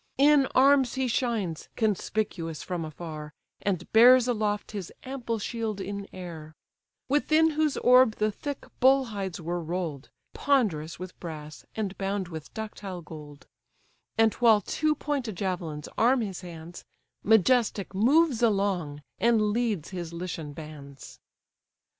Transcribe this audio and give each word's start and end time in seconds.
In 0.17 0.47
arms 0.55 0.95
he 0.95 1.07
shines, 1.07 1.69
conspicuous 1.75 2.63
from 2.63 2.83
afar, 2.83 3.33
And 3.61 3.87
bears 3.93 4.27
aloft 4.27 4.71
his 4.71 4.91
ample 5.03 5.37
shield 5.37 5.79
in 5.79 6.07
air; 6.11 6.55
Within 7.07 7.51
whose 7.51 7.77
orb 7.77 8.15
the 8.15 8.31
thick 8.31 8.65
bull 8.79 9.05
hides 9.13 9.39
were 9.39 9.61
roll'd, 9.63 10.09
Ponderous 10.33 10.97
with 10.97 11.13
brass, 11.19 11.65
and 11.75 11.95
bound 11.99 12.29
with 12.29 12.51
ductile 12.55 13.03
gold: 13.03 13.45
And 14.17 14.33
while 14.33 14.61
two 14.61 14.95
pointed 14.95 15.35
javelins 15.37 15.87
arm 15.99 16.21
his 16.21 16.41
hands, 16.41 16.83
Majestic 17.21 17.93
moves 17.93 18.41
along, 18.41 19.03
and 19.19 19.51
leads 19.51 19.89
his 19.89 20.11
Lycian 20.13 20.53
bands. 20.53 21.19